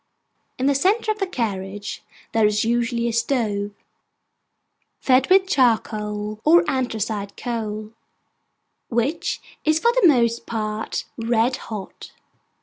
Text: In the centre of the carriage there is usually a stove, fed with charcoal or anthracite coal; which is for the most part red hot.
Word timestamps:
In 0.57 0.65
the 0.65 0.73
centre 0.73 1.11
of 1.11 1.19
the 1.19 1.27
carriage 1.27 2.01
there 2.31 2.47
is 2.47 2.65
usually 2.65 3.07
a 3.07 3.13
stove, 3.13 3.69
fed 4.99 5.29
with 5.29 5.45
charcoal 5.45 6.41
or 6.43 6.67
anthracite 6.67 7.37
coal; 7.37 7.91
which 8.89 9.39
is 9.63 9.77
for 9.77 9.91
the 9.93 10.07
most 10.07 10.47
part 10.47 11.05
red 11.19 11.57
hot. 11.69 12.13